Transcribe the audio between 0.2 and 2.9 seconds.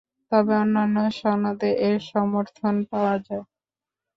তবে অন্যান্য সনদে এর সমর্থন